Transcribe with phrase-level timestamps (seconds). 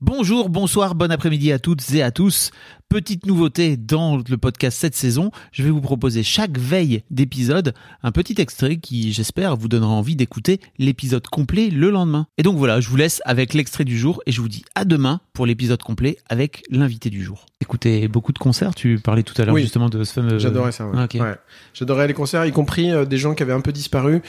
[0.00, 2.52] Bonjour, bonsoir, bon après-midi à toutes et à tous.
[2.88, 7.74] Petite nouveauté dans le podcast cette saison, je vais vous proposer chaque veille d'épisode
[8.04, 12.28] un petit extrait qui, j'espère, vous donnera envie d'écouter l'épisode complet le lendemain.
[12.38, 14.84] Et donc voilà, je vous laisse avec l'extrait du jour et je vous dis à
[14.84, 17.46] demain pour l'épisode complet avec l'invité du jour.
[17.60, 19.62] Écoutez, beaucoup de concerts, tu parlais tout à l'heure Oui.
[19.62, 20.38] justement de ce fameux...
[20.38, 20.86] J'adorais ça.
[20.86, 20.96] Ouais.
[20.96, 21.08] Ah.
[21.20, 21.34] Ouais.
[21.74, 24.22] J'adorais les concerts, y compris euh, des gens qui avaient un peu disparu.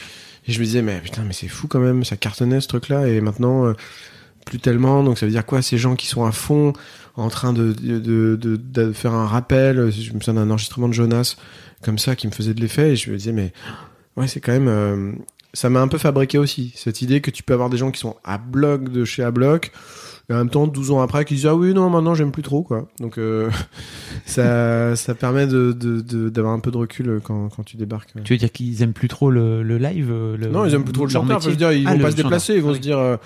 [0.48, 3.08] Et je me disais, mais putain, mais c'est fou quand même, ça cartonnait ce truc-là.
[3.08, 3.74] Et maintenant, euh,
[4.46, 5.04] plus tellement.
[5.04, 6.74] Donc ça veut dire quoi Ces gens qui sont à fond
[7.16, 9.92] en train de, de, de, faire un rappel.
[9.92, 11.36] Je me souviens d'un enregistrement de Jonas
[11.82, 12.92] comme ça qui me faisait de l'effet.
[12.92, 13.52] Et je me disais, mais
[14.18, 15.18] ouais, c'est quand même.
[15.54, 18.00] Ça m'a un peu fabriqué aussi, cette idée que tu peux avoir des gens qui
[18.00, 19.72] sont à bloc de chez à bloc.
[20.30, 22.44] Et en même temps, 12 ans après, qui disent Ah oui, non, maintenant j'aime plus
[22.44, 22.88] trop, quoi.
[23.00, 23.50] Donc, euh,
[24.26, 28.14] ça, ça permet de, de, de- d'avoir un peu de recul quand, quand tu débarques.
[28.24, 30.94] Tu veux dire qu'ils aiment plus trop le, le live le- Non, ils aiment plus
[30.94, 31.38] trop le chanteur.
[31.38, 32.54] Enfin, je veux dire, ils Ah, vont pas se déplacer.
[32.56, 33.18] Ils vont Ah se dire, euh,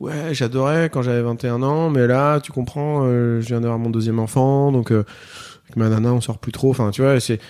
[0.00, 3.90] ouais, j'adorais quand j'avais 21 ans, mais là, tu comprends, euh, je viens d'avoir mon
[3.90, 5.04] deuxième enfant, donc euh,
[5.64, 6.70] avec ma nana, on sort plus trop.
[6.70, 7.40] Enfin, tu vois, c'est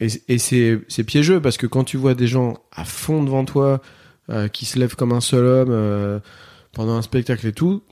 [0.00, 3.44] et, et c'est c'est piégeux parce que quand tu vois des gens à fond devant
[3.44, 3.80] toi
[4.30, 6.20] euh, qui se lèvent comme un seul homme euh,
[6.72, 7.82] pendant un spectacle et tout,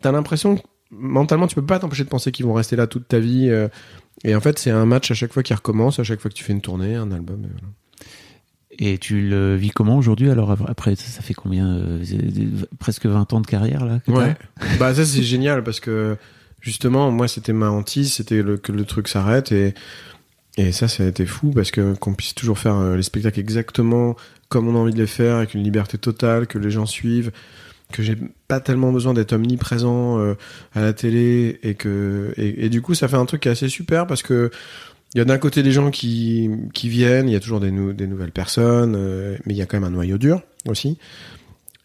[0.00, 3.06] t'as l'impression que mentalement, tu peux pas t'empêcher de penser qu'ils vont rester là toute
[3.08, 3.48] ta vie.
[3.48, 3.68] euh,
[4.24, 6.34] et en fait, c'est un match à chaque fois qui recommence, à chaque fois que
[6.36, 7.44] tu fais une tournée, un album.
[7.44, 7.68] et voilà.
[8.78, 12.02] Et tu le vis comment aujourd'hui Alors après, ça, fait combien euh,
[12.78, 14.34] Presque 20 ans de carrière là Ouais.
[14.78, 16.16] bah ça c'est génial parce que
[16.60, 19.74] justement moi c'était ma hantise, c'était que le truc s'arrête et
[20.60, 23.40] et ça ça a été fou parce que qu'on puisse toujours faire euh, les spectacles
[23.40, 24.16] exactement
[24.48, 27.30] comme on a envie de les faire avec une liberté totale, que les gens suivent,
[27.92, 28.16] que j'ai
[28.48, 30.34] pas tellement besoin d'être omniprésent euh,
[30.74, 33.68] à la télé et que et, du coup ça fait un truc qui est assez
[33.68, 34.50] super parce que
[35.14, 37.70] il y a d'un côté des gens qui qui viennent, il y a toujours des,
[37.70, 40.98] des nouvelles personnes, euh, mais il y a quand même un noyau dur aussi.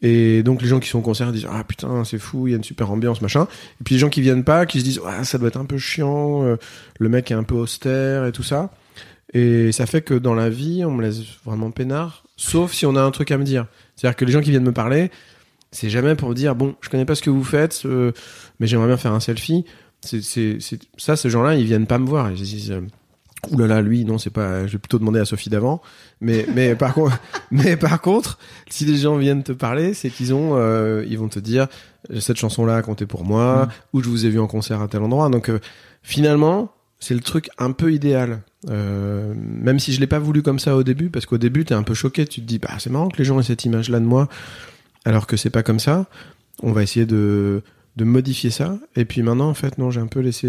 [0.01, 2.53] Et donc les gens qui sont au concert disent ah putain c'est fou il y
[2.53, 3.47] a une super ambiance machin.
[3.81, 5.65] Et puis les gens qui viennent pas qui se disent ouais, ça doit être un
[5.65, 6.57] peu chiant euh,
[6.99, 8.71] le mec est un peu austère et tout ça.
[9.33, 12.95] Et ça fait que dans la vie on me laisse vraiment peinard sauf si on
[12.95, 13.67] a un truc à me dire.
[13.95, 15.11] C'est à dire que les gens qui viennent me parler
[15.71, 18.11] c'est jamais pour me dire bon je connais pas ce que vous faites euh,
[18.59, 19.65] mais j'aimerais bien faire un selfie.
[20.01, 20.59] C'est
[20.97, 22.31] ça ces gens là ils viennent pas me voir.
[22.31, 22.81] Ils se disent euh,
[23.51, 24.67] Ouh là là, lui, non, c'est pas.
[24.67, 25.81] Je vais plutôt demander à Sophie d'avant.
[26.21, 27.19] Mais, mais par contre,
[27.51, 28.37] mais par contre,
[28.69, 31.67] si les gens viennent te parler, c'est qu'ils ont, euh, ils vont te dire
[32.19, 35.01] cette chanson-là a compté pour moi, ou je vous ai vu en concert à tel
[35.01, 35.29] endroit.
[35.29, 35.59] Donc euh,
[36.03, 38.41] finalement, c'est le truc un peu idéal.
[38.69, 41.73] Euh, même si je l'ai pas voulu comme ça au début, parce qu'au début, t'es
[41.73, 42.25] un peu choqué.
[42.25, 44.27] Tu te dis, bah c'est marrant que les gens aient cette image-là de moi,
[45.03, 46.05] alors que c'est pas comme ça.
[46.63, 47.61] On va essayer de
[47.95, 48.77] de modifier ça.
[48.95, 50.47] Et puis maintenant, en fait, non, j'ai un peu laissé.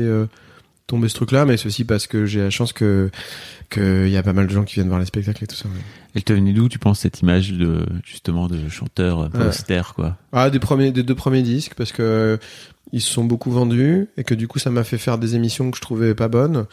[0.89, 3.11] Euh, tomber ce truc-là, mais c'est aussi parce que j'ai la chance que
[3.71, 5.67] qu'il y a pas mal de gens qui viennent voir les spectacles et tout ça.
[5.69, 5.81] ouais.
[6.15, 9.49] Elle te venait d'où, tu penses, cette image de justement de chanteur un peu Ouais.
[9.49, 10.17] austère, quoi?
[10.33, 12.37] Ah, des premiers, des deux premiers disques parce que euh,
[12.93, 15.71] ils se sont beaucoup vendus et que du coup ça m'a fait faire des émissions
[15.73, 16.67] que je trouvais pas bonnes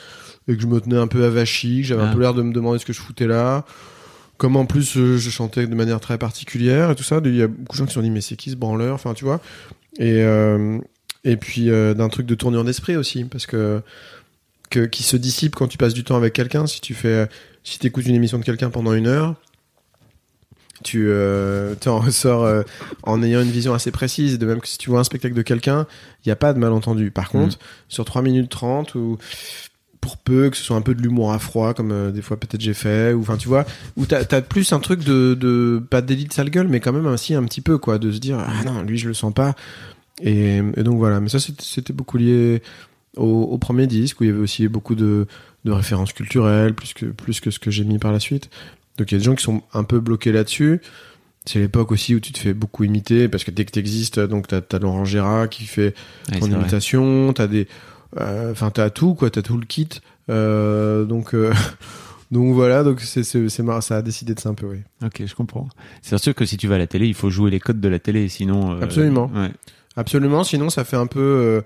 [0.48, 2.10] et que je me tenais un peu avachi, que j'avais Ah.
[2.10, 3.66] un peu l'air de me demander ce que je foutais là.
[4.38, 7.42] Comme en plus euh, je chantais de manière très particulière et tout ça, il y
[7.42, 9.26] a beaucoup de gens qui se sont dit mais c'est qui ce branleur, enfin tu
[9.26, 9.42] vois.
[10.00, 10.80] Et euh,
[11.24, 13.82] et puis euh, d'un truc de tournure d'esprit aussi parce que
[14.70, 16.66] que qui se dissipe quand tu passes du temps avec quelqu'un.
[16.66, 17.30] Si tu fais,
[17.64, 19.36] si t'écoutes une émission de quelqu'un pendant une heure,
[20.84, 22.64] tu euh, en ressors euh,
[23.04, 24.40] en ayant une vision assez précise.
[24.40, 25.86] De même que si tu vois un spectacle de quelqu'un,
[26.26, 27.12] il n'y a pas de malentendu.
[27.12, 27.58] Par contre,
[27.88, 29.18] sur 3 minutes 30 ou
[30.02, 32.36] pour peu que ce soit un peu de l'humour à froid comme euh, des fois
[32.36, 33.64] peut-être j'ai fait ou enfin tu vois
[33.96, 37.06] où t'as as plus un truc de, de pas d'élite sale gueule mais quand même
[37.06, 39.56] aussi un petit peu quoi de se dire ah non lui je le sens pas
[40.22, 42.62] et, et donc voilà mais ça c'était- beaucoup lié
[43.18, 45.28] au, au premier disque où il y avait aussi beaucoup de,
[45.66, 48.50] de références culturelles plus que plus que ce que j'ai mis par la suite
[48.98, 50.82] donc il y a des gens qui sont un peu bloqués là-dessus
[51.46, 54.48] c'est l'époque aussi où tu te fais beaucoup imiter parce que dès que t'existes donc
[54.48, 55.94] t'as as Laurent Gérard qui fait
[56.32, 57.68] Ouais, ton imitation, t'as des,
[58.18, 59.90] euh, enfin t'as tout quoi, t'as tout le kit.
[60.30, 61.52] Euh, donc euh,
[62.32, 64.78] donc voilà, donc c'est c'est marrant, ça a décidé de ça un peu, oui.
[65.06, 65.68] Ok, je comprends.
[66.02, 67.90] C'est sûr que si tu vas à la télé, il faut jouer les codes de
[67.90, 68.80] la télé, sinon.
[68.82, 69.30] Absolument.
[69.36, 69.52] ouais.
[69.96, 71.62] Absolument, sinon ça fait un peu, euh,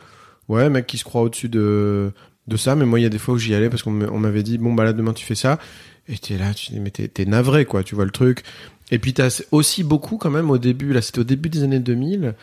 [0.50, 2.12] ouais, mec qui se croit au-dessus de
[2.48, 2.76] de ça.
[2.76, 4.74] Mais moi, il y a des fois où j'y allais parce qu'on m'avait dit, bon
[4.74, 5.60] bah là demain tu fais ça,
[6.08, 8.44] et t'es là, tu dis mais t'es navré quoi, tu vois le truc.
[8.92, 11.80] Et puis t'as aussi beaucoup quand même au début, là c'était au début des années
[11.80, 12.36] 2000,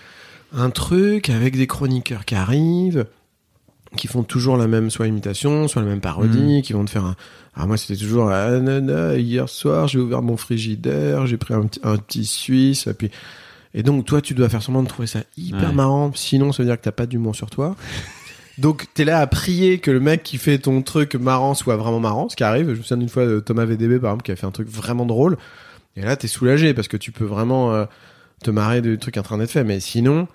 [0.53, 3.07] un truc avec des chroniqueurs qui arrivent,
[3.97, 7.05] qui font toujours la même soit imitation, soit la même parodie, qui vont te faire
[7.05, 7.17] un...
[7.55, 11.67] Ah moi c'était toujours ah, nana, hier soir j'ai ouvert mon frigidaire, j'ai pris un
[11.67, 13.11] petit, un petit suisse, et puis...
[13.75, 15.75] Et donc toi tu dois faire semblant de trouver ça hyper Ouais.
[15.75, 17.75] marrant, sinon ça veut dire que t'as pas d'humour sur toi.
[18.59, 21.99] Donc t'es là à prier que le mec qui fait ton truc marrant soit vraiment
[21.99, 22.67] marrant, ce qui arrive.
[22.69, 24.69] Je me souviens d'une fois de Thomas VDB par exemple qui a fait un truc
[24.69, 25.37] vraiment drôle.
[25.97, 27.85] Et là t'es soulagé parce que tu peux vraiment euh,
[28.45, 29.65] te marrer du truc en train d'être fait.
[29.65, 30.29] Mais sinon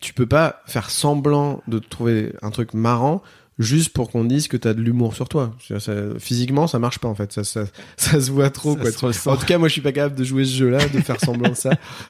[0.00, 3.20] tu peux pas faire semblant de trouver un truc marrant
[3.58, 5.54] juste pour qu'on dise que t'as de l'humour sur toi.
[5.80, 7.30] Ça- physiquement ça marche pas en fait.
[7.30, 7.64] Ça, ça,
[7.98, 8.74] ça se voit trop.
[8.74, 8.90] Quoi.
[8.90, 9.28] se.
[9.28, 11.50] En tout cas moi je suis pas capable de jouer ce jeu-là, de faire semblant
[11.50, 11.72] de ça.